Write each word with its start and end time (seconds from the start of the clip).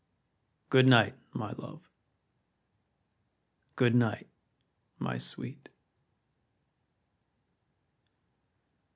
Good 0.71 0.87
night, 0.87 1.13
my 1.31 1.51
love! 1.59 1.87
good 3.75 3.93
night, 3.93 4.25
my 4.97 5.19
sweet! 5.19 5.69